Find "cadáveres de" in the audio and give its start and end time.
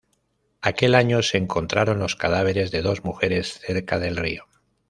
2.15-2.81